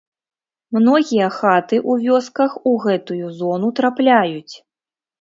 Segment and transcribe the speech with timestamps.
[0.77, 4.55] Многія хаты ў вёсках у гэтую зону трапляюць.